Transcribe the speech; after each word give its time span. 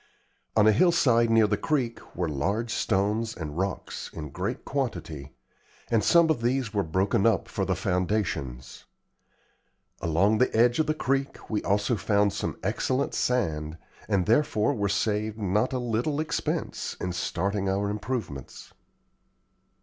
On 0.55 0.65
a 0.65 0.71
hillside 0.71 1.29
near 1.29 1.45
the 1.45 1.57
creek 1.57 1.99
were 2.15 2.27
large 2.27 2.73
stones 2.73 3.37
and 3.37 3.55
rocks 3.55 4.09
in 4.11 4.31
great 4.31 4.65
quantity, 4.65 5.35
and 5.91 6.03
some 6.03 6.31
of 6.31 6.41
these 6.41 6.73
were 6.73 6.81
broken 6.81 7.27
up 7.27 7.47
for 7.47 7.65
the 7.65 7.75
foundations. 7.75 8.85
Along 10.01 10.39
the 10.39 10.57
edge 10.57 10.79
of 10.79 10.87
the 10.87 10.95
creek 10.95 11.47
we 11.51 11.61
also 11.61 11.97
found 11.97 12.33
some 12.33 12.57
excellent 12.63 13.13
sand, 13.13 13.77
and 14.07 14.25
therefore 14.25 14.73
were 14.73 14.89
saved 14.89 15.37
not 15.37 15.71
a 15.71 15.77
little 15.77 16.19
expense 16.19 16.97
in 16.99 17.13
starting 17.13 17.69
our 17.69 17.87
improvements. 17.91 18.73